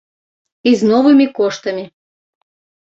І 0.71 0.73
з 0.81 0.89
новымі 0.93 1.25
коштамі. 1.41 1.85